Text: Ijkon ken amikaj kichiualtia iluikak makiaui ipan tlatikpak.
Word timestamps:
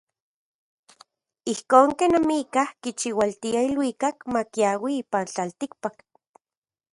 Ijkon 1.53 1.89
ken 1.99 2.17
amikaj 2.19 2.69
kichiualtia 2.81 3.61
iluikak 3.69 4.17
makiaui 4.33 4.93
ipan 5.01 5.25
tlatikpak. 5.33 5.95